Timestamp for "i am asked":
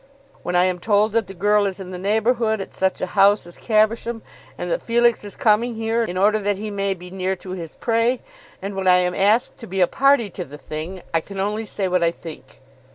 8.87-9.57